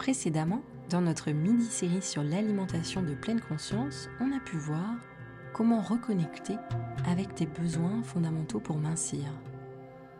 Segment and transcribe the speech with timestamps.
[0.00, 4.94] Précédemment, dans notre mini-série sur l'alimentation de pleine conscience, on a pu voir
[5.52, 6.54] comment reconnecter
[7.06, 9.20] avec tes besoins fondamentaux pour mincir.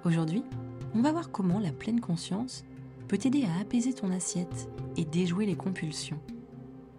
[0.04, 0.44] Aujourd'hui,
[0.94, 2.62] on va voir comment la pleine conscience
[3.08, 6.20] peut t'aider à apaiser ton assiette et déjouer les compulsions.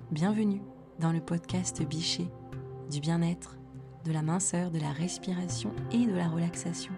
[0.09, 0.63] Bienvenue
[0.97, 2.29] dans le podcast Bichet,
[2.89, 3.59] du bien-être,
[4.05, 6.93] de la minceur, de la respiration et de la relaxation.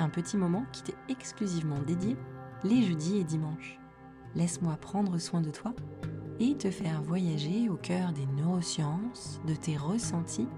[0.00, 2.16] Un petit moment qui t'est exclusivement dédié
[2.64, 3.78] les jeudis et dimanches.
[4.36, 5.72] Laisse-moi prendre soin de toi
[6.38, 10.48] et te faire voyager au cœur des neurosciences, de tes ressentis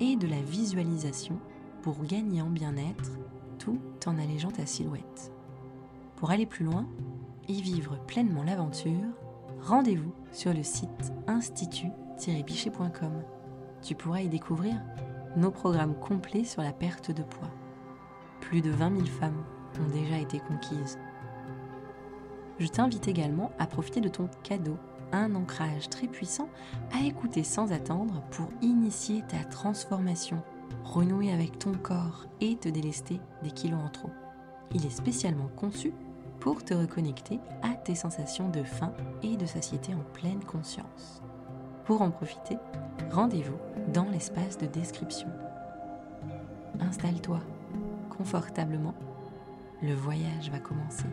[0.00, 1.38] et de la visualisation
[1.80, 3.12] pour gagner en bien-être
[3.58, 5.32] tout en allégeant ta silhouette.
[6.16, 6.86] Pour aller plus loin
[7.48, 9.08] et vivre pleinement l'aventure,
[9.62, 13.22] rendez-vous sur le site institut-bichet.com.
[13.82, 14.74] Tu pourras y découvrir
[15.36, 17.50] nos programmes complets sur la perte de poids.
[18.40, 19.42] Plus de 20 000 femmes
[19.80, 20.98] ont déjà été conquises.
[22.62, 24.76] Je t'invite également à profiter de ton cadeau,
[25.10, 26.48] un ancrage très puissant
[26.92, 30.40] à écouter sans attendre pour initier ta transformation,
[30.84, 34.10] renouer avec ton corps et te délester des kilos en trop.
[34.72, 35.92] Il est spécialement conçu
[36.38, 38.92] pour te reconnecter à tes sensations de faim
[39.24, 41.20] et de satiété en pleine conscience.
[41.84, 42.58] Pour en profiter,
[43.10, 43.58] rendez-vous
[43.92, 45.28] dans l'espace de description.
[46.78, 47.40] Installe-toi
[48.16, 48.94] confortablement,
[49.82, 51.08] le voyage va commencer.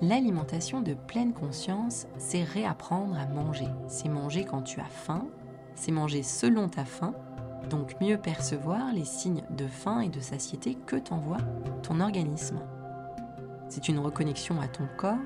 [0.00, 3.66] L'alimentation de pleine conscience, c'est réapprendre à manger.
[3.88, 5.26] C'est manger quand tu as faim,
[5.74, 7.14] c'est manger selon ta faim,
[7.68, 11.40] donc mieux percevoir les signes de faim et de satiété que t'envoie
[11.82, 12.60] ton organisme.
[13.68, 15.18] C'est une reconnexion à ton corps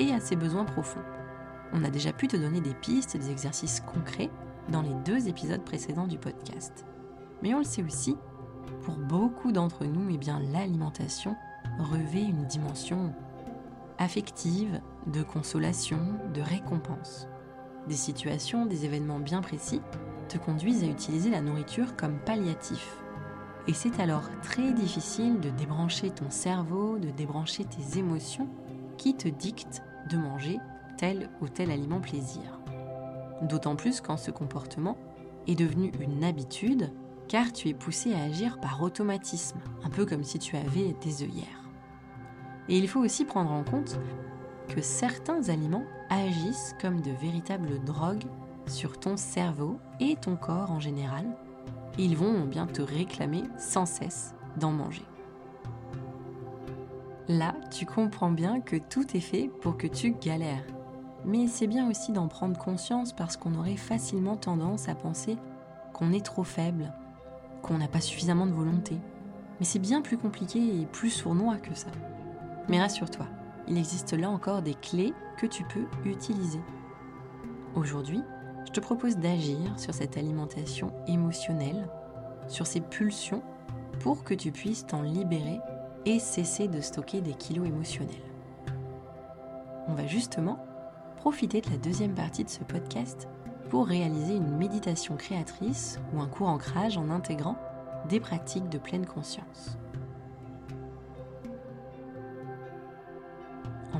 [0.00, 1.04] et à ses besoins profonds.
[1.72, 4.30] On a déjà pu te donner des pistes et des exercices concrets
[4.70, 6.84] dans les deux épisodes précédents du podcast.
[7.42, 8.16] Mais on le sait aussi,
[8.82, 11.36] pour beaucoup d'entre nous, eh l'alimentation
[11.78, 13.14] revêt une dimension
[13.98, 16.00] affective, de consolation,
[16.34, 17.28] de récompense.
[17.88, 19.80] Des situations, des événements bien précis
[20.28, 22.98] te conduisent à utiliser la nourriture comme palliatif.
[23.68, 28.48] Et c'est alors très difficile de débrancher ton cerveau, de débrancher tes émotions
[28.96, 30.58] qui te dictent de manger
[30.98, 32.60] tel ou tel aliment plaisir.
[33.42, 34.96] D'autant plus quand ce comportement
[35.46, 36.90] est devenu une habitude
[37.28, 41.22] car tu es poussé à agir par automatisme, un peu comme si tu avais des
[41.22, 41.65] œillères.
[42.68, 43.98] Et il faut aussi prendre en compte
[44.68, 48.26] que certains aliments agissent comme de véritables drogues
[48.66, 51.24] sur ton cerveau et ton corps en général.
[51.98, 55.06] ils vont bien te réclamer sans cesse d'en manger.
[57.28, 60.64] Là, tu comprends bien que tout est fait pour que tu galères.
[61.24, 65.36] Mais c'est bien aussi d'en prendre conscience parce qu'on aurait facilement tendance à penser
[65.92, 66.92] qu'on est trop faible,
[67.62, 68.96] qu'on n'a pas suffisamment de volonté.
[69.58, 71.88] Mais c'est bien plus compliqué et plus sournois que ça.
[72.68, 73.26] Mais rassure-toi,
[73.68, 76.60] il existe là encore des clés que tu peux utiliser.
[77.74, 78.22] Aujourd'hui,
[78.66, 81.88] je te propose d'agir sur cette alimentation émotionnelle,
[82.48, 83.42] sur ces pulsions,
[84.00, 85.60] pour que tu puisses t'en libérer
[86.04, 88.16] et cesser de stocker des kilos émotionnels.
[89.88, 90.58] On va justement
[91.16, 93.28] profiter de la deuxième partie de ce podcast
[93.70, 97.56] pour réaliser une méditation créatrice ou un court ancrage en intégrant
[98.08, 99.78] des pratiques de pleine conscience.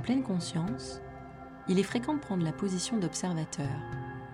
[0.06, 1.00] Pleine conscience,
[1.66, 3.66] il est fréquent de prendre la position d'observateur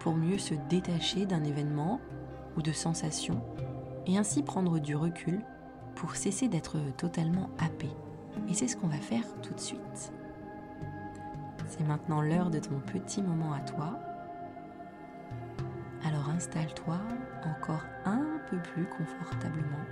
[0.01, 1.99] pour mieux se détacher d'un événement
[2.59, 3.43] ou de sensations
[4.07, 5.41] et ainsi prendre du recul
[5.95, 7.89] pour cesser d'être totalement happé.
[8.51, 10.13] Et c'est ce qu'on va faire tout de suite.
[11.69, 13.99] C'est maintenant l'heure de ton petit moment à toi.
[16.05, 16.99] Alors installe-toi
[17.47, 19.87] encore un peu plus confortablement.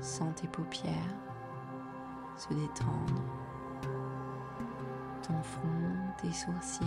[0.00, 0.94] Sens tes paupières
[2.36, 3.22] se détendre,
[5.22, 6.86] ton front, tes sourcils,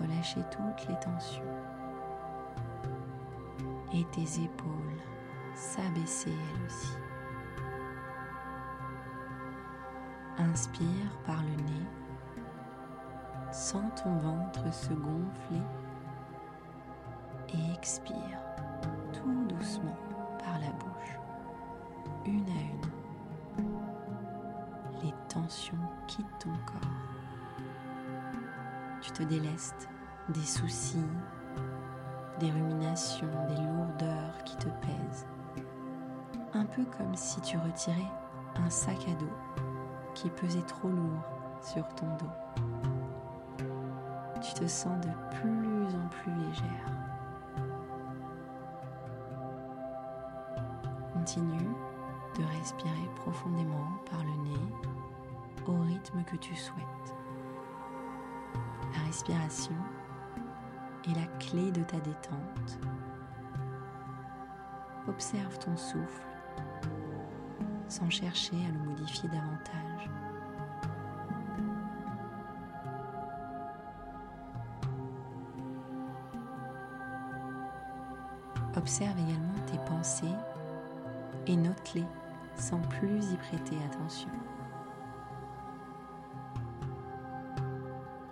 [0.00, 1.42] relâcher toutes les tensions.
[3.92, 5.02] Et tes épaules
[5.54, 6.96] s'abaisser elles aussi.
[10.38, 11.86] Inspire par le nez,
[13.52, 15.62] sens ton ventre se gonfler.
[17.54, 18.40] Et expire
[19.12, 19.96] tout doucement
[20.38, 20.85] par la bouche
[22.26, 23.64] une à une.
[25.02, 25.76] Les tensions
[26.06, 26.90] quittent ton corps.
[29.00, 29.88] Tu te délestes
[30.30, 31.04] des soucis,
[32.40, 35.26] des ruminations, des lourdeurs qui te pèsent.
[36.54, 38.10] Un peu comme si tu retirais
[38.56, 39.26] un sac à dos
[40.14, 41.22] qui pesait trop lourd
[41.62, 43.64] sur ton dos.
[44.42, 46.90] Tu te sens de plus en plus légère.
[51.12, 51.68] Continue
[52.38, 54.66] de respirer profondément par le nez
[55.66, 57.14] au rythme que tu souhaites.
[58.94, 59.74] La respiration
[61.08, 62.78] est la clé de ta détente.
[65.08, 66.26] Observe ton souffle
[67.88, 70.10] sans chercher à le modifier davantage.
[78.76, 80.26] Observe également tes pensées
[81.46, 82.04] et note-les
[82.56, 84.30] sans plus y prêter attention.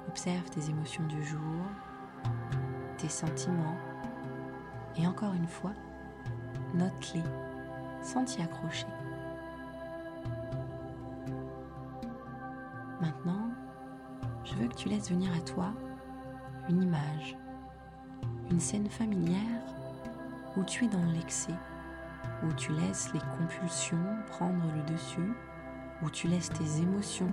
[0.08, 1.64] Observe tes émotions du jour,
[2.98, 3.76] tes sentiments
[4.96, 5.72] et encore une fois,
[6.74, 7.22] note-les
[8.02, 8.86] sans t'y accrocher.
[13.00, 13.50] Maintenant,
[14.44, 15.72] je veux que tu laisses venir à toi
[16.68, 17.36] une image,
[18.50, 19.62] une scène familière
[20.56, 21.54] où tu es dans l'excès,
[22.42, 25.32] où tu laisses les compulsions prendre le dessus,
[26.02, 27.30] où tu laisses tes émotions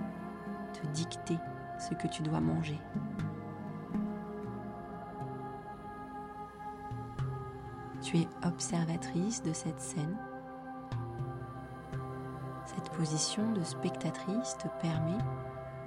[0.72, 1.38] te dicter
[1.78, 2.80] ce que tu dois manger.
[8.00, 10.16] Tu es observatrice de cette scène.
[12.66, 15.18] Cette position de spectatrice te permet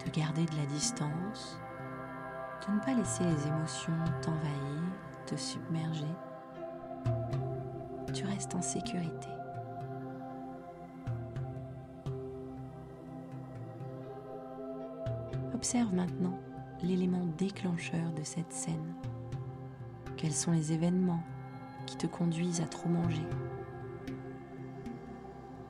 [0.06, 1.60] de garder de la distance,
[2.68, 4.82] de ne pas laisser les émotions t'envahir,
[5.26, 6.16] te submerger
[8.16, 9.28] tu restes en sécurité.
[15.54, 16.40] Observe maintenant
[16.82, 18.94] l'élément déclencheur de cette scène.
[20.16, 21.24] Quels sont les événements
[21.86, 23.28] qui te conduisent à trop manger?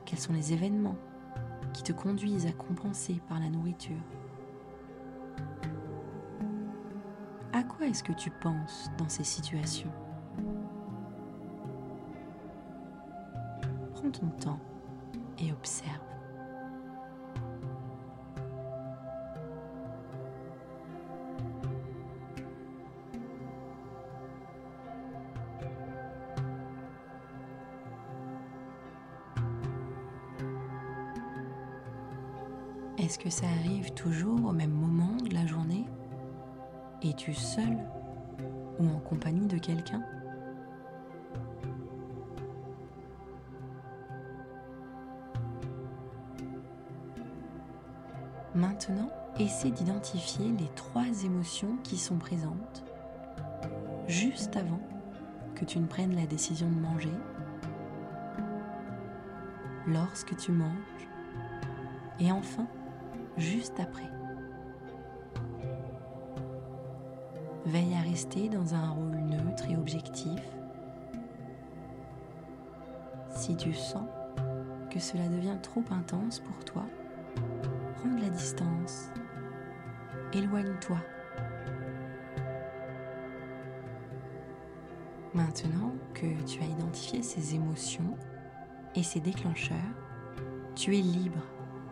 [0.04, 0.96] Quels sont les événements
[1.72, 3.96] qui te conduisent à compenser par la nourriture?
[7.52, 9.90] À quoi est-ce que tu penses dans ces situations?
[13.96, 14.60] Prends ton temps
[15.38, 15.90] et observe.
[32.98, 35.86] Est-ce que ça arrive toujours au même moment de la journée?
[37.02, 37.78] Es-tu seul
[38.78, 40.02] ou en compagnie de quelqu'un?
[48.68, 52.84] Maintenant, essaie d'identifier les trois émotions qui sont présentes
[54.08, 54.80] juste avant
[55.54, 57.12] que tu ne prennes la décision de manger,
[59.86, 61.08] lorsque tu manges
[62.18, 62.66] et enfin
[63.36, 64.10] juste après.
[67.66, 70.42] Veille à rester dans un rôle neutre et objectif.
[73.30, 74.08] Si tu sens
[74.90, 76.82] que cela devient trop intense pour toi,
[78.14, 79.10] de la distance.
[80.32, 80.98] Éloigne-toi.
[85.34, 88.16] Maintenant que tu as identifié ces émotions
[88.94, 89.76] et ces déclencheurs,
[90.74, 91.42] tu es libre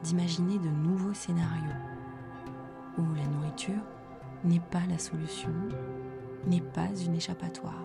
[0.03, 1.81] d'imaginer de nouveaux scénarios
[2.99, 3.83] où la nourriture
[4.45, 5.53] n'est pas la solution,
[6.47, 7.85] n'est pas une échappatoire.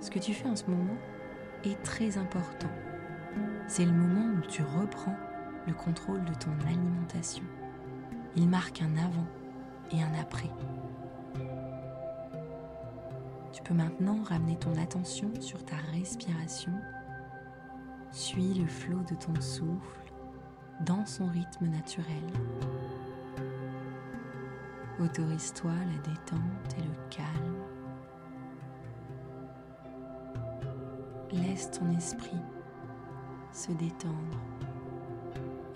[0.00, 0.96] Ce que tu fais en ce moment
[1.64, 2.70] est très important
[3.66, 5.16] c'est le moment où tu reprends
[5.66, 7.44] le contrôle de ton alimentation.
[8.36, 9.26] Il marque un avant
[9.92, 10.50] et un après.
[13.52, 16.72] Tu peux maintenant ramener ton attention sur ta respiration.
[18.10, 20.12] Suis le flot de ton souffle
[20.84, 22.06] dans son rythme naturel.
[25.00, 27.54] Autorise-toi la détente et le calme.
[31.32, 32.40] Laisse ton esprit
[33.54, 34.38] se détendre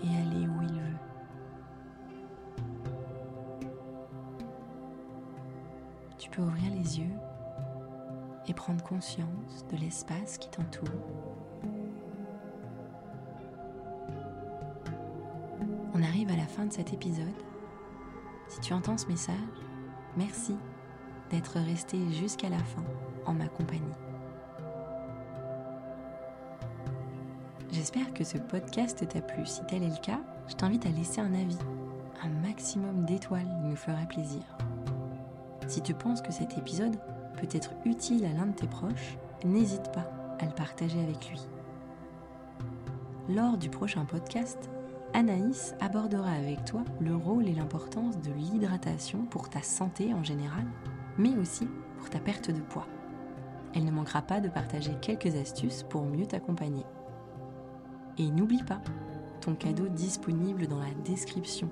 [0.03, 0.97] et aller où il veut.
[6.17, 7.15] Tu peux ouvrir les yeux
[8.47, 10.89] et prendre conscience de l'espace qui t'entoure.
[15.93, 17.25] On arrive à la fin de cet épisode.
[18.49, 19.35] Si tu entends ce message,
[20.17, 20.55] merci
[21.29, 22.83] d'être resté jusqu'à la fin
[23.25, 24.08] en ma compagnie.
[27.71, 29.45] J'espère que ce podcast t'a plu.
[29.45, 31.57] Si tel est le cas, je t'invite à laisser un avis.
[32.23, 34.41] Un maximum d'étoiles nous ferait plaisir.
[35.67, 36.97] Si tu penses que cet épisode
[37.39, 41.39] peut être utile à l'un de tes proches, n'hésite pas à le partager avec lui.
[43.29, 44.69] Lors du prochain podcast,
[45.13, 50.65] Anaïs abordera avec toi le rôle et l'importance de l'hydratation pour ta santé en général,
[51.19, 51.67] mais aussi
[51.99, 52.87] pour ta perte de poids.
[53.75, 56.83] elle ne manquera pas de partager quelques astuces pour mieux t'accompagner.
[58.19, 58.81] Et n'oublie pas,
[59.41, 61.69] ton cadeau disponible dans la description.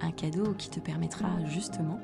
[0.00, 2.00] Un cadeau qui te permettra justement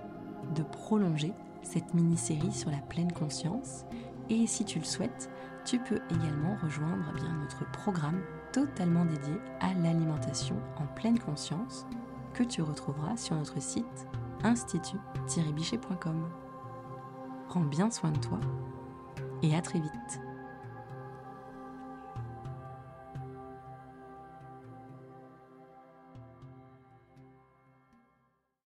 [0.55, 3.85] de prolonger cette mini-série sur la pleine conscience.
[4.31, 5.29] Et si tu le souhaites,
[5.65, 8.21] tu peux également rejoindre eh bien, notre programme
[8.53, 11.87] totalement dédié à l'alimentation en pleine conscience
[12.33, 14.07] que tu retrouveras sur notre site
[14.45, 16.29] institut-bichet.com.
[17.49, 18.41] Prends bien soin de toi
[19.43, 20.24] et à très vite.